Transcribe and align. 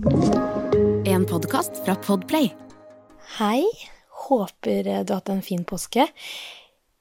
En 0.00 1.26
podkast 1.28 1.76
fra 1.84 1.92
Podplay. 2.00 2.46
Hei, 3.36 3.66
håper 4.28 4.86
du 4.86 4.90
har 4.94 5.18
hatt 5.18 5.28
en 5.28 5.42
fin 5.44 5.60
påske. 5.68 6.06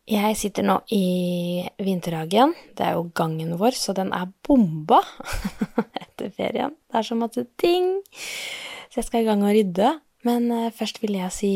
Jeg 0.09 0.35
sitter 0.35 0.65
nå 0.67 0.75
i 0.91 1.63
vinterhagen. 1.79 2.51
Det 2.75 2.83
er 2.83 2.97
jo 2.97 3.05
gangen 3.15 3.53
vår, 3.61 3.77
så 3.79 3.95
den 3.95 4.11
er 4.11 4.27
bomba 4.43 4.99
etter 6.03 6.33
ferien. 6.35 6.75
Det 6.91 6.99
er 6.99 7.07
så 7.07 7.15
masse 7.15 7.45
ting. 7.61 7.87
Så 8.91 8.99
jeg 8.99 9.07
skal 9.07 9.23
i 9.23 9.29
gang 9.29 9.45
og 9.47 9.55
rydde. 9.55 9.93
Men 10.27 10.51
eh, 10.51 10.67
først 10.75 10.99
vil 10.99 11.15
jeg 11.21 11.31
si 11.37 11.53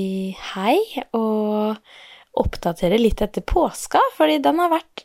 hei 0.54 0.78
og 1.12 1.75
oppdatere 2.39 3.02
litt 3.02 3.20
etter 3.25 3.44
påska, 3.44 4.00
fordi 4.16 4.39
den 4.48 4.64
har 4.64 4.71
vært 4.78 5.04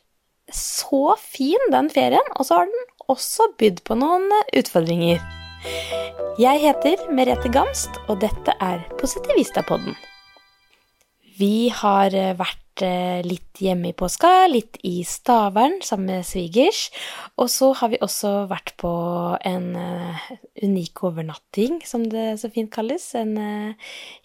så 0.54 1.18
fin, 1.18 1.66
den 1.74 1.90
ferien. 1.90 2.30
Og 2.38 2.46
så 2.46 2.62
har 2.62 2.70
den 2.70 2.88
også 3.10 3.50
bydd 3.58 3.82
på 3.82 3.98
noen 3.98 4.30
utfordringer. 4.54 5.18
Jeg 6.38 6.60
heter 6.62 7.08
Merete 7.10 7.50
Gamst, 7.50 7.96
og 8.06 8.20
dette 8.22 8.52
er 8.62 8.84
Positivistapodden. 9.00 9.96
Vi 11.38 11.66
har 11.74 12.14
eh, 12.14 12.36
vært 12.38 12.84
eh, 12.86 13.18
litt 13.26 13.58
hjemme 13.62 13.90
i 13.90 13.96
påska, 13.98 14.46
litt 14.50 14.78
i 14.86 15.00
Stavern 15.06 15.80
sammen 15.82 16.12
med 16.12 16.28
svigers. 16.28 16.84
Og 17.42 17.50
så 17.50 17.72
har 17.80 17.90
vi 17.90 17.98
også 18.06 18.46
vært 18.50 18.76
på 18.78 18.92
en 19.50 19.68
uh, 19.74 20.30
unik 20.62 21.02
overnatting, 21.10 21.82
som 21.86 22.06
det 22.06 22.36
så 22.38 22.50
fint 22.54 22.70
kalles. 22.74 23.10
En 23.18 23.34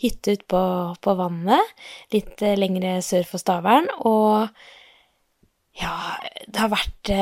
hytte 0.02 0.38
ute 0.38 0.50
på, 0.50 0.64
på, 1.02 1.18
vannet, 1.18 1.76
litt 2.14 2.46
lengre 2.62 3.00
sør 3.06 3.26
for 3.30 3.42
Stavern. 3.42 3.90
Og 4.06 4.50
ja, 5.82 5.94
det 6.46 6.62
har 6.62 6.74
vært 6.78 7.14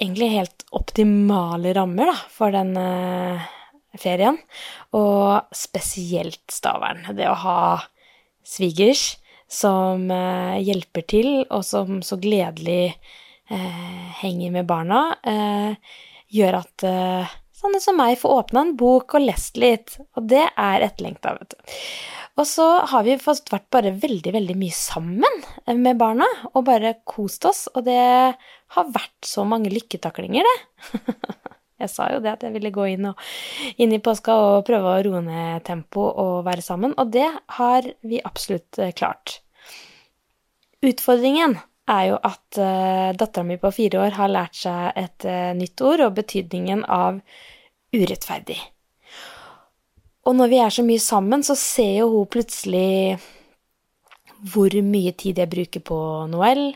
egentlig 0.00 0.30
helt 0.32 0.64
optimale 0.72 1.74
rammer 1.76 2.10
da, 2.10 2.16
for 2.32 2.54
den 2.54 2.72
ferien. 4.00 4.38
Og 4.96 5.52
spesielt 5.54 6.42
Stavern. 6.50 7.04
Det 7.16 7.28
å 7.28 7.38
ha 7.44 7.62
svigers 8.46 9.20
som 9.50 10.06
eh, 10.14 10.60
hjelper 10.62 11.06
til, 11.10 11.30
og 11.50 11.64
som 11.66 12.00
så 12.06 12.18
gledelig 12.22 12.92
eh, 13.50 14.04
henger 14.22 14.54
med 14.54 14.68
barna, 14.68 15.02
eh, 15.26 15.96
gjør 16.30 16.60
at 16.60 16.86
eh, 16.86 17.32
sånne 17.58 17.80
som 17.82 17.98
meg 17.98 18.14
får 18.20 18.36
åpna 18.44 18.62
en 18.64 18.76
bok 18.78 19.18
og 19.18 19.26
lest 19.26 19.58
litt. 19.60 19.98
Og 20.14 20.28
det 20.30 20.46
er 20.54 20.86
etterlengta, 20.86 21.34
vet 21.40 21.56
du. 21.56 21.74
Og 22.40 22.46
så 22.48 22.66
har 22.88 23.04
vi 23.04 23.18
fått 23.20 23.50
vært 23.52 23.68
bare 23.74 23.92
veldig, 24.00 24.32
veldig 24.32 24.56
mye 24.56 24.72
sammen 24.72 25.42
med 25.76 25.98
barna, 26.00 26.24
og 26.54 26.64
bare 26.70 26.94
kost 27.04 27.44
oss, 27.48 27.66
og 27.74 27.84
det 27.84 28.00
har 28.00 28.92
vært 28.94 29.28
så 29.28 29.44
mange 29.44 29.72
lykketaklinger, 29.72 30.48
det. 30.48 31.00
Jeg 31.80 31.88
sa 31.88 32.10
jo 32.12 32.18
det 32.20 32.28
at 32.28 32.42
jeg 32.44 32.52
ville 32.52 32.68
gå 32.74 32.84
inn, 32.92 33.06
og, 33.08 33.20
inn 33.80 33.94
i 33.96 34.02
påska 34.04 34.34
og 34.36 34.66
prøve 34.68 34.90
å 34.90 35.04
roe 35.06 35.22
ned 35.24 35.62
tempo 35.64 36.02
og 36.10 36.42
være 36.44 36.60
sammen, 36.60 36.92
og 37.00 37.08
det 37.14 37.24
har 37.56 37.88
vi 38.04 38.20
absolutt 38.20 38.76
eh, 38.76 38.92
klart. 38.92 39.38
Utfordringen 40.84 41.56
er 41.88 42.02
jo 42.10 42.18
at 42.20 42.60
uh, 42.60 43.16
dattera 43.16 43.46
mi 43.48 43.56
på 43.60 43.72
fire 43.72 44.04
år 44.04 44.18
har 44.18 44.28
lært 44.28 44.60
seg 44.60 45.00
et 45.00 45.24
uh, 45.24 45.54
nytt 45.56 45.80
ord 45.80 46.04
og 46.04 46.18
betydningen 46.20 46.84
av 46.84 47.22
urettferdig. 47.96 48.60
Og 50.28 50.36
når 50.36 50.50
vi 50.52 50.58
er 50.60 50.72
så 50.74 50.84
mye 50.84 51.02
sammen, 51.02 51.44
så 51.46 51.56
ser 51.58 51.94
jo 52.02 52.10
hun 52.14 52.28
plutselig 52.30 53.20
hvor 54.48 54.72
mye 54.84 55.12
tid 55.20 55.38
jeg 55.40 55.50
bruker 55.52 55.82
på 55.84 55.96
Noel, 56.30 56.70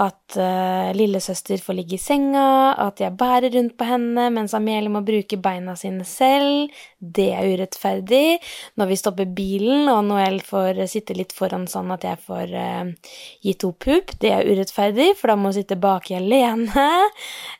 at 0.00 0.36
uh, 0.40 0.90
lillesøster 0.96 1.60
får 1.62 1.76
ligge 1.76 1.98
i 1.98 2.02
senga, 2.02 2.74
at 2.80 3.02
jeg 3.02 3.14
bærer 3.18 3.52
rundt 3.54 3.76
på 3.78 3.86
henne 3.86 4.26
mens 4.34 4.56
Amelie 4.56 4.90
må 4.90 5.04
bruke 5.06 5.38
beina 5.40 5.76
sine 5.78 6.06
selv. 6.08 6.72
Det 6.98 7.28
er 7.36 7.52
urettferdig. 7.52 8.40
Når 8.80 8.90
vi 8.90 8.98
stopper 8.98 9.30
bilen 9.36 9.90
og 9.92 10.02
Noel 10.08 10.40
får 10.44 10.82
sitte 10.90 11.16
litt 11.18 11.34
foran 11.36 11.68
sånn 11.70 11.92
at 11.94 12.08
jeg 12.08 12.22
får 12.24 12.56
uh, 12.56 13.12
gitt 13.44 13.68
henne 13.68 13.78
pup, 13.86 14.16
det 14.24 14.34
er 14.34 14.50
urettferdig, 14.50 15.12
for 15.20 15.30
da 15.30 15.38
må 15.38 15.52
hun 15.52 15.58
sitte 15.60 15.78
baki 15.80 16.18
alene. 16.18 16.88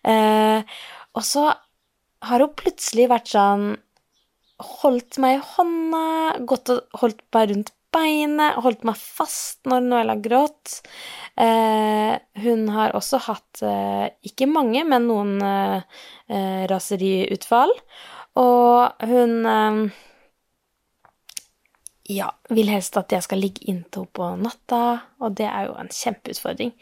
Uh, 0.03 0.65
og 1.17 1.23
så 1.27 1.51
har 2.25 2.41
hun 2.41 2.57
plutselig 2.59 3.11
vært 3.13 3.31
sånn 3.31 3.75
Holdt 4.63 5.19
meg 5.19 5.41
i 5.41 5.47
hånda, 5.57 6.05
gått 6.47 6.71
og 6.71 7.01
holdt 7.01 7.25
meg 7.35 7.51
rundt 7.51 7.73
beinet, 7.95 8.59
holdt 8.63 8.85
meg 8.87 8.99
fast 8.99 9.67
når 9.71 9.85
Noella 9.87 10.17
gråt. 10.23 10.81
Eh, 11.41 12.15
hun 12.45 12.69
har 12.75 12.95
også 12.95 13.21
hatt, 13.27 13.63
eh, 13.67 14.09
ikke 14.27 14.49
mange, 14.51 14.85
men 14.87 15.09
noen 15.11 15.37
eh, 15.43 16.03
eh 16.31 16.65
raseriutfall. 16.71 17.75
Og 18.41 19.07
hun 19.11 19.47
eh, 19.47 19.83
ja, 22.15 22.31
vil 22.51 22.69
helst 22.69 22.99
at 23.01 23.13
jeg 23.15 23.25
skal 23.25 23.41
ligge 23.41 23.65
inntil 23.71 24.05
henne 24.05 24.15
på 24.17 24.31
natta, 24.43 24.85
og 25.21 25.37
det 25.39 25.47
er 25.49 25.69
jo 25.69 25.77
en 25.81 25.93
kjempeutfordring. 25.93 26.75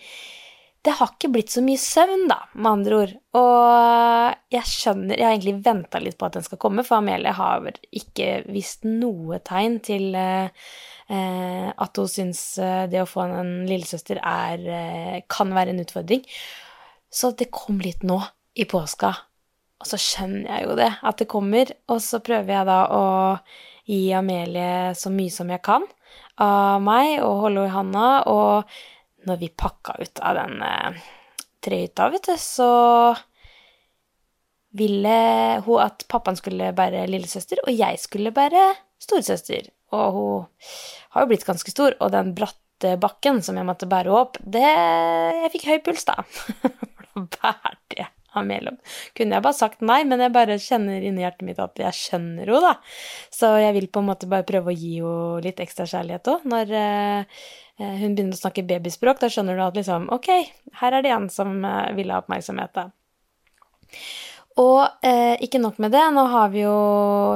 Det 0.82 0.97
har 0.98 1.12
ikke 1.12 1.31
blitt 1.31 1.53
så 1.54 1.62
mye 1.62 1.78
søvn, 1.78 2.25
da, 2.26 2.41
med 2.59 2.70
andre 2.72 2.97
ord. 3.04 3.12
Og 3.38 4.54
jeg 4.54 4.66
skjønner 4.66 5.15
Jeg 5.15 5.26
har 5.28 5.37
egentlig 5.37 5.60
venta 5.62 6.00
litt 6.03 6.16
på 6.19 6.26
at 6.26 6.38
den 6.38 6.47
skal 6.47 6.59
komme, 6.62 6.82
for 6.87 6.98
Amelie 6.98 7.34
har 7.38 7.69
ikke 7.94 8.43
vist 8.50 8.82
noe 8.88 9.38
tegn 9.47 9.78
til 9.87 10.10
eh, 10.19 10.50
Eh, 11.12 11.69
at 11.76 11.98
hun 11.98 12.09
syns 12.09 12.41
eh, 12.62 12.87
det 12.88 13.03
å 13.03 13.09
få 13.09 13.26
en 13.26 13.50
lillesøster 13.69 14.21
er, 14.22 14.62
eh, 14.65 15.19
kan 15.28 15.50
være 15.53 15.75
en 15.75 15.82
utfordring. 15.82 16.22
Så 17.12 17.34
det 17.37 17.50
kom 17.53 17.82
litt 17.84 18.06
nå 18.06 18.21
i 18.56 18.65
påska. 18.69 19.10
Og 19.82 19.91
så 19.91 19.98
skjønner 20.00 20.47
jeg 20.48 20.69
jo 20.69 20.78
det, 20.78 20.88
at 21.03 21.19
det 21.21 21.28
kommer. 21.28 21.75
Og 21.92 22.00
så 22.04 22.22
prøver 22.25 22.54
jeg 22.54 22.69
da 22.71 22.78
å 22.94 23.04
gi 23.91 24.00
Amelie 24.15 24.94
så 24.97 25.10
mye 25.12 25.34
som 25.34 25.50
jeg 25.53 25.65
kan 25.66 25.84
av 26.41 26.81
meg, 26.84 27.19
og 27.21 27.42
holde 27.48 27.66
henne 27.66 27.69
i 27.69 27.76
handa. 27.76 28.06
Og 28.31 28.78
når 29.28 29.43
vi 29.43 29.49
pakka 29.49 29.97
ut 30.00 30.22
av 30.22 30.38
den 30.41 30.62
trehytta, 31.62 32.09
vet 32.12 32.31
du, 32.31 32.34
så 32.41 32.71
ville 34.72 35.16
hun 35.66 35.83
at 35.84 36.06
pappaen 36.10 36.38
skulle 36.38 36.72
bære 36.77 37.05
lillesøster, 37.10 37.60
og 37.66 37.77
jeg 37.77 38.00
skulle 38.00 38.33
bære 38.34 38.65
storesøster. 39.03 39.69
Og 39.93 40.16
hun 40.16 40.71
har 41.12 41.25
jo 41.25 41.31
blitt 41.31 41.47
ganske 41.47 41.75
stor, 41.75 41.97
og 42.00 42.15
den 42.15 42.33
bratte 42.37 42.97
bakken 43.00 43.43
som 43.44 43.59
jeg 43.60 43.69
måtte 43.69 43.91
bære 43.91 44.15
opp, 44.16 44.41
det 44.43 44.65
Jeg 44.65 45.53
fikk 45.54 45.69
høy 45.69 45.78
puls, 45.84 46.09
da. 46.09 46.22
For 46.97 47.12
da 47.12 47.27
bærte 47.37 48.00
jeg 48.00 48.10
Amelie 48.38 48.62
mellom. 48.62 48.78
Kunne 49.16 49.37
jeg 49.37 49.44
bare 49.44 49.56
sagt 49.56 49.84
nei, 49.84 50.03
men 50.09 50.22
jeg 50.22 50.34
bare 50.34 50.59
kjenner 50.60 51.03
inni 51.03 51.25
hjertet 51.25 51.47
mitt 51.47 51.60
at 51.62 51.78
jeg 51.81 51.98
skjønner 51.98 52.48
henne, 52.48 52.72
da. 52.72 52.75
Så 53.34 53.53
jeg 53.60 53.76
vil 53.76 53.88
på 53.93 54.03
en 54.03 54.10
måte 54.10 54.31
bare 54.31 54.47
prøve 54.48 54.72
å 54.72 54.76
gi 54.76 54.98
henne 55.00 55.44
litt 55.44 55.62
ekstra 55.62 55.87
kjærlighet 55.88 56.32
òg. 56.32 56.47
Når 56.53 56.75
eh, 56.78 57.47
hun 57.78 58.16
begynner 58.16 58.37
å 58.37 58.42
snakke 58.42 58.66
babyspråk, 58.69 59.22
da 59.22 59.31
skjønner 59.32 59.59
du 59.59 59.65
at 59.66 59.78
liksom 59.78 60.10
Ok, 60.15 60.31
her 60.81 60.98
er 60.98 61.04
det 61.04 61.15
en 61.15 61.28
som 61.32 61.59
eh, 61.65 61.91
vil 61.98 62.12
ha 62.12 62.22
oppmerksomhet, 62.22 62.76
da. 62.76 62.88
Og 64.60 65.04
eh, 65.06 65.41
ikke 65.44 65.62
nok 65.62 65.78
med 65.81 65.94
det, 65.94 66.04
nå 66.12 66.26
har 66.28 66.50
vi 66.53 66.60
jo 66.60 66.72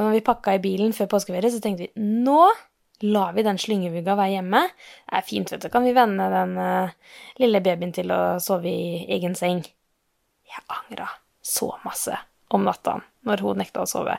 Når 0.05 0.19
vi 0.19 0.25
pakka 0.25 0.57
i 0.57 0.61
bilen 0.61 0.93
før 0.97 1.09
påskeferie, 1.15 1.53
så 1.53 1.63
tenkte 1.65 1.89
vi 1.89 2.09
nå 2.25 2.43
lar 3.05 3.35
vi 3.37 3.43
den 3.45 3.59
slyngevugga 3.61 4.15
være 4.17 4.39
hjemme. 4.39 4.63
Det 5.05 5.19
er 5.19 5.25
fint, 5.27 5.51
vet 5.53 5.67
du. 5.67 5.69
Kan 5.69 5.85
vi 5.85 5.93
venne 5.93 6.31
den 6.33 6.55
uh, 6.57 7.17
lille 7.37 7.61
babyen 7.61 7.93
til 7.93 8.09
å 8.09 8.21
sove 8.41 8.73
i 8.73 9.03
egen 9.19 9.37
seng? 9.37 9.61
Jeg 10.47 10.65
angra 10.73 11.11
så 11.43 11.73
masse 11.85 12.17
om 12.55 12.67
natta 12.67 13.01
når 13.27 13.43
hun 13.45 13.63
nekta 13.63 13.83
å 13.83 13.91
sove. 13.91 14.17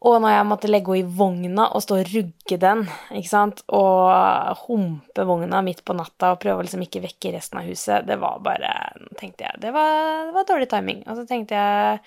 Og 0.00 0.16
når 0.22 0.32
jeg 0.32 0.44
måtte 0.48 0.68
legge 0.70 0.94
henne 0.94 1.04
i 1.04 1.16
vogna 1.18 1.66
og 1.76 1.82
stå 1.84 1.98
og 2.00 2.08
rugge 2.08 2.56
den, 2.60 2.86
ikke 3.12 3.28
sant, 3.28 3.60
og 3.76 4.62
humpe 4.62 5.26
vogna 5.28 5.60
midt 5.64 5.82
på 5.84 5.96
natta 5.96 6.32
og 6.32 6.40
prøve 6.40 6.62
å 6.62 6.64
liksom 6.64 6.86
ikke 6.86 7.02
vekke 7.04 7.34
resten 7.34 7.60
av 7.60 7.68
huset, 7.68 8.06
det 8.08 8.16
var 8.22 8.40
bare 8.44 8.72
tenkte 9.20 9.44
jeg, 9.44 9.60
det 9.60 9.74
var, 9.76 10.30
det 10.30 10.34
var 10.38 10.48
dårlig 10.48 10.70
timing. 10.72 11.04
Og 11.04 11.20
så 11.20 11.26
tenkte 11.28 11.60
jeg 11.60 12.02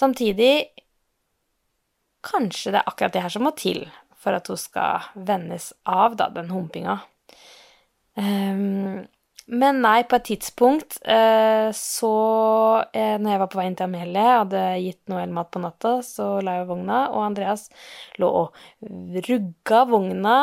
samtidig 0.00 0.52
Kanskje 2.26 2.72
det 2.74 2.80
er 2.80 2.88
akkurat 2.90 3.12
det 3.14 3.20
her 3.22 3.30
som 3.30 3.44
må 3.46 3.52
til 3.54 3.84
for 4.18 4.34
at 4.34 4.48
hun 4.50 4.58
skal 4.58 5.04
vennes 5.28 5.68
av, 5.86 6.16
da, 6.18 6.26
den 6.34 6.48
humpinga. 6.50 6.96
Um, 8.18 9.04
men 9.46 9.78
nei, 9.84 10.00
på 10.08 10.18
et 10.18 10.26
tidspunkt 10.26 10.96
uh, 11.06 11.70
så 11.76 12.12
uh, 12.82 13.16
Når 13.22 13.30
jeg 13.30 13.40
var 13.42 13.50
på 13.52 13.60
vei 13.60 13.66
inn 13.70 13.76
til 13.78 13.86
Amelie, 13.86 14.24
hadde 14.40 14.62
gitt 14.82 15.02
Noel 15.12 15.34
mat 15.34 15.52
på 15.54 15.62
natta, 15.62 16.00
så 16.02 16.36
la 16.42 16.58
jeg 16.60 16.70
vogna, 16.70 17.04
og 17.14 17.28
Andreas 17.28 17.68
lå 18.18 18.30
og 18.42 18.56
rugga 19.28 19.84
vogna 19.86 20.38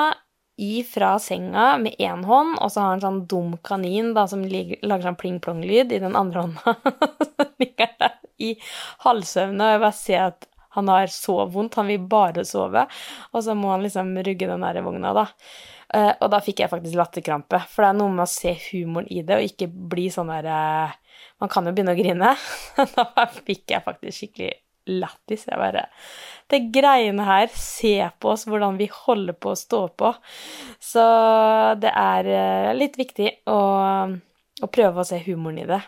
ifra 0.63 1.17
senga 1.19 1.73
med 1.81 1.97
én 1.99 2.23
hånd, 2.29 2.55
og 2.61 2.71
så 2.71 2.83
har 2.83 2.93
han 2.93 3.03
sånn 3.03 3.21
dum 3.27 3.55
kanin 3.65 4.13
da, 4.15 4.27
som 4.29 4.43
lager 4.45 5.07
sånn 5.07 5.19
pling-plong-lyd 5.19 5.95
i 5.97 6.01
den 6.03 6.15
andre 6.15 6.45
hånda. 6.45 6.75
ligger 7.61 7.93
der 7.99 8.17
i 8.37 8.53
halvsøvne, 9.03 9.65
og 9.65 9.75
jeg 9.75 9.83
bare 9.83 9.97
ser 9.97 10.25
at 10.29 10.49
han 10.73 10.89
har 10.89 11.11
så 11.13 11.43
vondt, 11.53 11.75
han 11.77 11.89
vil 11.91 12.05
bare 12.09 12.45
sove. 12.49 12.87
Og 13.33 13.43
så 13.45 13.53
må 13.57 13.69
han 13.75 13.83
liksom 13.85 14.09
rugge 14.25 14.49
den 14.49 14.65
der 14.65 14.81
vogna, 14.85 15.11
da. 15.13 15.27
Uh, 15.93 16.11
og 16.23 16.31
da 16.33 16.41
fikk 16.41 16.63
jeg 16.63 16.71
faktisk 16.71 16.97
latterkrampe. 16.97 17.61
For 17.69 17.85
det 17.85 17.91
er 17.91 17.99
noe 18.01 18.13
med 18.15 18.25
å 18.25 18.31
se 18.31 18.55
humoren 18.71 19.09
i 19.13 19.21
det, 19.21 19.37
og 19.37 19.47
ikke 19.47 19.69
bli 19.69 20.09
sånn 20.13 20.31
der 20.33 20.49
uh, 20.49 20.99
Man 21.41 21.51
kan 21.51 21.67
jo 21.67 21.73
begynne 21.75 21.93
å 21.93 21.99
grine. 21.99 22.33
da 22.97 23.25
fikk 23.35 23.75
jeg 23.75 23.85
faktisk 23.85 24.19
skikkelig 24.19 24.53
lættis. 24.85 25.47
Jeg 25.47 25.59
bare 25.59 25.87
Det 26.49 26.59
greiene 26.73 27.25
her, 27.27 27.47
se 27.55 27.95
på 28.19 28.33
oss 28.33 28.45
hvordan 28.47 28.77
vi 28.77 28.89
holder 28.91 29.33
på 29.33 29.53
å 29.53 29.59
stå 29.59 29.81
på. 29.97 30.13
Så 30.79 31.03
det 31.79 31.91
er 31.95 32.29
eh, 32.29 32.71
litt 32.75 32.97
viktig 32.99 33.29
å, 33.49 33.59
å 34.61 34.69
prøve 34.71 35.01
å 35.01 35.07
se 35.07 35.21
humoren 35.25 35.63
i 35.63 35.67
det. 35.69 35.79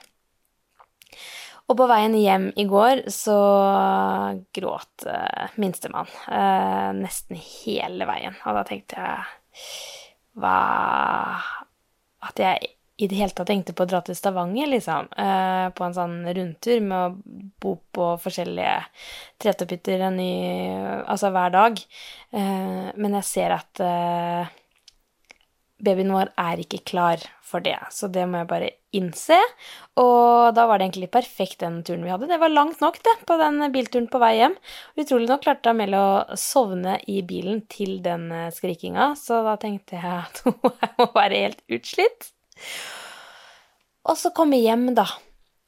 Og 1.66 1.78
på 1.80 1.88
veien 1.90 2.14
hjem 2.18 2.52
i 2.62 2.68
går 2.70 3.08
så 3.10 3.36
gråt 4.54 5.06
uh, 5.10 5.48
minstemann 5.58 6.10
uh, 6.30 6.92
nesten 6.94 7.40
hele 7.42 8.06
veien. 8.06 8.38
Og 8.46 8.60
da 8.60 8.62
tenkte 8.68 9.02
jeg 9.02 9.24
hva 10.36 10.56
At 12.26 12.42
jeg 12.42 12.72
i 12.96 13.08
det 13.12 13.18
hele 13.20 13.36
tatt 13.36 13.50
tenkte 13.52 13.74
på 13.76 13.84
å 13.84 13.90
dra 13.92 14.00
til 14.08 14.16
Stavanger, 14.16 14.70
liksom. 14.72 15.10
Uh, 15.20 15.68
på 15.76 15.84
en 15.84 15.96
sånn 15.98 16.14
rundtur 16.38 16.80
med 16.80 16.96
å 16.96 17.42
bo 17.62 17.74
på 17.92 18.06
forskjellige 18.24 18.78
tretopphytter 19.44 20.06
altså 20.08 21.32
hver 21.36 21.52
dag. 21.52 21.82
men 22.32 23.18
jeg 23.20 23.28
ser 23.28 23.58
at 23.58 23.84
babyen 25.86 26.14
vår 26.14 26.32
er 26.42 26.62
ikke 26.62 26.82
klar 26.90 27.22
for 27.46 27.64
det, 27.64 27.78
så 27.94 28.10
det 28.12 28.26
må 28.28 28.42
jeg 28.42 28.50
bare 28.50 28.70
innse. 28.96 29.38
Og 30.02 30.56
da 30.58 30.66
var 30.68 30.80
det 30.80 30.88
egentlig 30.88 31.12
perfekt 31.14 31.62
den 31.62 31.82
turen 31.86 32.04
vi 32.06 32.12
hadde. 32.12 32.30
Det 32.32 32.40
var 32.42 32.54
langt 32.54 32.82
nok, 32.84 32.98
det, 33.06 33.14
på 33.30 33.38
den 33.42 33.62
bilturen 33.74 34.10
på 34.12 34.22
vei 34.24 34.34
hjem. 34.40 34.58
Utrolig 35.02 35.30
nok 35.30 35.46
klarte 35.46 35.72
Amelie 35.72 36.02
å 36.02 36.38
sovne 36.40 36.98
i 37.12 37.22
bilen 37.28 37.64
til 37.72 38.00
den 38.06 38.28
eh, 38.34 38.52
skrikinga, 38.56 39.12
så 39.20 39.44
da 39.46 39.56
tenkte 39.62 40.00
jeg 40.00 40.14
at 40.26 40.42
hun 40.46 40.58
må 40.64 41.10
være 41.16 41.44
helt 41.46 41.62
utslitt. 41.78 42.32
Og 44.06 44.18
så 44.20 44.34
komme 44.36 44.62
hjem, 44.62 44.92
da. 44.98 45.08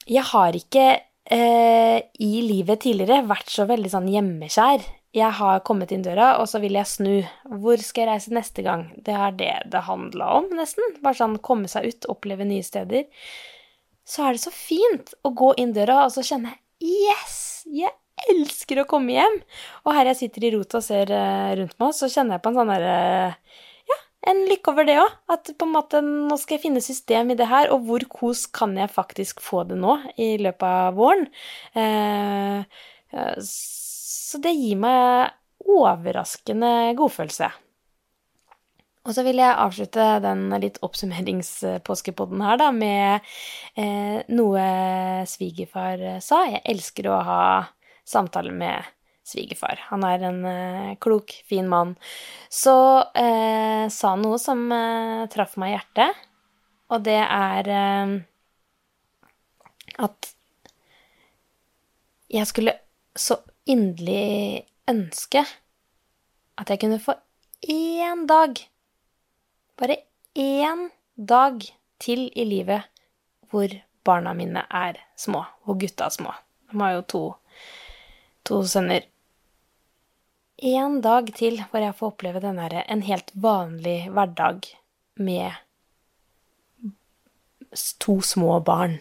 Jeg 0.07 0.23
har 0.29 0.55
ikke 0.55 0.85
eh, 0.93 1.97
i 2.23 2.33
livet 2.45 2.83
tidligere 2.85 3.25
vært 3.27 3.51
så 3.51 3.67
veldig 3.69 3.91
sånn 3.91 4.09
hjemmekjær 4.13 4.85
jeg 5.15 5.33
har 5.39 5.61
kommet 5.65 5.91
inn 5.95 6.03
døra, 6.03 6.33
og 6.41 6.49
så 6.51 6.59
vil 6.61 6.75
jeg 6.77 6.89
snu. 6.89 7.13
Hvor 7.61 7.79
skal 7.83 8.03
jeg 8.03 8.09
reise 8.11 8.33
neste 8.35 8.63
gang? 8.65 8.89
Det 9.03 9.15
er 9.15 9.35
det 9.37 9.53
det 9.71 9.85
handla 9.87 10.33
om, 10.41 10.49
nesten. 10.57 10.97
Bare 11.03 11.17
sånn 11.17 11.37
komme 11.43 11.71
seg 11.71 11.87
ut, 11.87 12.09
oppleve 12.11 12.47
nye 12.47 12.65
steder. 12.65 13.07
Så 14.07 14.25
er 14.25 14.35
det 14.35 14.43
så 14.43 14.53
fint 14.53 15.15
å 15.27 15.31
gå 15.35 15.53
inn 15.59 15.73
døra 15.75 16.03
og 16.05 16.13
så 16.15 16.23
kjenne 16.25 16.53
Yes! 16.83 17.63
Jeg 17.67 17.91
elsker 18.31 18.83
å 18.83 18.89
komme 18.89 19.15
hjem! 19.15 19.39
Og 19.85 19.95
her 19.95 20.11
jeg 20.11 20.19
sitter 20.21 20.47
i 20.47 20.51
rotet 20.55 20.77
og 20.79 20.85
ser 20.85 21.11
uh, 21.11 21.55
rundt 21.59 21.75
meg, 21.81 21.95
så 21.95 22.11
kjenner 22.11 22.37
jeg 22.37 22.43
på 22.43 22.51
en 22.51 22.59
sånn 22.59 22.71
derre 22.71 22.99
uh, 23.33 23.63
Ja, 23.89 23.97
en 24.31 24.43
lykke 24.51 24.71
over 24.71 24.87
det 24.87 24.99
òg. 25.01 25.17
At 25.33 25.51
på 25.51 25.67
en 25.67 25.73
måte 25.73 26.03
nå 26.05 26.37
skal 26.39 26.57
jeg 26.57 26.65
finne 26.67 26.83
system 26.83 27.33
i 27.33 27.39
det 27.39 27.49
her, 27.49 27.71
og 27.73 27.87
hvor 27.87 28.05
kos 28.11 28.45
kan 28.47 28.75
jeg 28.79 28.93
faktisk 28.93 29.41
få 29.43 29.65
det 29.71 29.79
nå 29.79 29.97
i 30.19 30.35
løpet 30.43 30.67
av 30.67 30.99
våren? 30.99 31.27
Uh, 31.75 32.63
så 34.27 34.41
det 34.43 34.51
gir 34.57 34.79
meg 34.81 35.31
overraskende 35.67 36.91
godfølelse. 36.99 37.47
Og 39.07 39.15
så 39.15 39.23
vil 39.23 39.39
jeg 39.39 39.55
avslutte 39.55 40.05
den 40.19 40.49
litt 40.59 40.81
oppsummeringspåskepodden 40.83 42.43
her 42.43 42.59
da, 42.59 42.67
med 42.75 43.23
eh, 43.79 44.19
noe 44.35 44.65
svigerfar 45.31 46.19
sa. 46.23 46.41
Jeg 46.51 46.65
elsker 46.67 47.07
å 47.07 47.21
ha 47.23 47.43
samtaler 48.07 48.51
med 48.51 48.83
svigerfar. 49.27 49.79
Han 49.93 50.03
er 50.07 50.27
en 50.27 50.41
eh, 50.51 50.95
klok, 51.03 51.31
fin 51.47 51.67
mann. 51.71 51.95
Så 52.51 52.75
eh, 53.15 53.87
sa 53.91 54.13
han 54.13 54.23
noe 54.27 54.39
som 54.43 54.67
eh, 54.75 55.23
traff 55.31 55.55
meg 55.59 55.71
i 55.71 55.77
hjertet, 55.77 56.23
og 56.91 57.03
det 57.07 57.19
er 57.23 57.71
eh, 57.79 58.17
at 60.03 60.33
jeg 62.27 62.47
skulle 62.51 62.75
så 63.17 63.39
inderlig 63.67 64.65
ønske 64.89 65.43
at 66.57 66.71
jeg 66.71 66.81
kunne 66.81 66.99
få 67.03 67.15
én 67.67 68.25
dag, 68.29 68.57
bare 69.77 69.97
én 70.37 70.87
dag 71.15 71.61
til 71.99 72.27
i 72.33 72.45
livet 72.47 72.87
hvor 73.51 73.71
barna 74.07 74.33
mine 74.33 74.63
er 74.71 74.99
små, 75.19 75.43
hvor 75.65 75.77
gutta 75.79 76.07
er 76.07 76.15
små. 76.15 76.33
De 76.71 76.79
har 76.79 76.95
jo 76.97 77.03
to, 77.13 77.23
to 78.47 78.63
sønner. 78.67 79.05
Én 80.57 80.99
dag 81.01 81.29
til 81.37 81.61
hvor 81.69 81.83
jeg 81.83 81.95
får 81.95 82.13
oppleve 82.13 82.41
den 82.43 82.59
derre 82.59 82.83
en 82.89 83.03
helt 83.05 83.31
vanlig 83.35 84.09
hverdag 84.09 84.67
med 85.15 85.51
to 87.99 88.21
små 88.21 88.59
barn. 88.59 88.99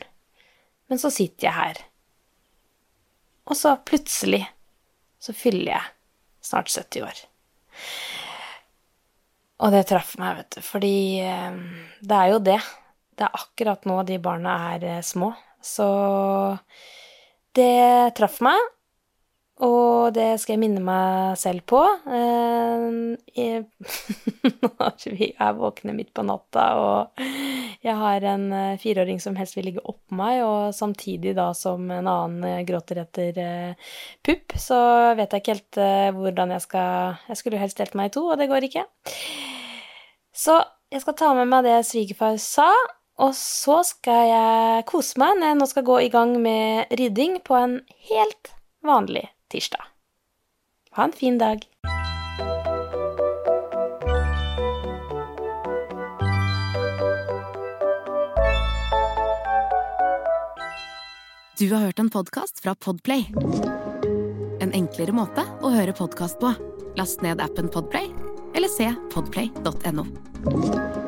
Men 0.88 0.98
så 0.98 1.10
sitter 1.10 1.48
jeg 1.48 1.54
her, 1.54 1.78
og 3.46 3.56
så 3.58 3.74
plutselig 3.86 4.44
så 5.26 5.34
fyller 5.34 5.72
jeg 5.74 5.92
snart 6.46 6.70
70 6.70 7.06
år. 7.06 7.22
Og 9.64 9.72
det 9.72 9.86
traff 9.88 10.14
meg, 10.20 10.42
vet 10.42 10.58
du, 10.58 10.62
fordi 10.64 10.96
eh, 11.24 11.60
det 12.04 12.18
er 12.18 12.32
jo 12.34 12.40
det. 12.44 12.60
Det 13.16 13.24
er 13.24 13.38
akkurat 13.40 13.86
nå 13.88 14.02
de 14.06 14.18
barna 14.22 14.56
er 14.74 14.86
eh, 14.98 15.04
små. 15.04 15.32
Så 15.64 15.88
det 17.56 18.14
traff 18.18 18.42
meg, 18.44 18.60
og 19.64 20.12
det 20.12 20.34
skal 20.36 20.52
jeg 20.52 20.60
minne 20.66 20.82
meg 20.84 21.38
selv 21.40 21.62
på. 21.64 21.78
Eh, 22.12 23.16
når 24.66 25.04
vi 25.16 25.30
er 25.32 25.54
våkne 25.56 25.94
midt 25.96 26.10
på 26.12 26.24
natta, 26.28 26.64
og 26.76 27.22
jeg 27.80 27.94
har 27.96 28.26
en 28.34 28.44
eh, 28.52 28.76
fireåring 28.82 29.16
som 29.22 29.36
helst 29.40 29.56
vil 29.56 29.70
ligge 29.70 29.84
oppå 29.84 30.18
meg, 30.18 30.42
og 30.44 30.74
samtidig 30.76 31.32
da 31.38 31.48
som 31.56 31.88
en 31.88 32.04
annen 32.04 32.44
eh, 32.44 32.64
gråter 32.68 33.00
etter 33.06 33.40
pupp, 34.26 34.52
så 34.60 34.80
vet 35.16 35.32
jeg 35.32 35.40
ikke 35.40 35.54
helt 35.54 35.80
hvordan 36.16 36.52
jeg 36.52 36.64
skal 36.64 37.16
Jeg 37.30 37.38
skulle 37.40 37.60
helst 37.60 37.80
delt 37.80 37.96
meg 37.96 38.10
i 38.10 38.14
to, 38.18 38.26
og 38.28 38.36
det 38.40 38.50
går 38.50 38.68
ikke. 38.68 38.84
Så 40.36 40.58
jeg 40.92 41.00
skal 41.00 41.16
ta 41.16 41.30
med 41.38 41.48
meg 41.48 41.64
det 41.64 41.78
svigerfar 41.88 42.36
sa, 42.42 42.68
og 43.24 43.32
så 43.32 43.80
skal 43.88 44.28
jeg 44.28 44.84
kose 44.90 45.16
meg 45.22 45.38
når 45.40 45.48
jeg 45.48 45.58
nå 45.62 45.70
skal 45.72 45.86
gå 45.88 45.96
i 46.04 46.12
gang 46.12 46.36
med 46.44 46.92
rydding 47.00 47.40
på 47.46 47.56
en 47.56 47.78
helt 48.10 48.52
vanlig 48.84 49.24
tirsdag. 49.52 49.82
Ha 50.96 51.04
en 51.04 51.12
fin 51.12 51.38
dag. 51.38 51.66
Du 61.58 61.72
har 61.72 61.80
hørt 61.80 61.98
en 61.98 62.10
podkast 62.10 62.60
fra 62.60 62.74
Podplay. 62.74 63.26
En 64.60 64.72
enklere 64.72 65.14
måte 65.16 65.44
å 65.64 65.72
høre 65.72 65.96
podkast 65.96 66.36
på. 66.42 66.52
Last 67.00 67.24
ned 67.24 67.40
appen 67.40 67.72
Podplay 67.72 68.12
eller 68.56 68.68
se 68.68 68.92
podplay.no. 69.14 71.05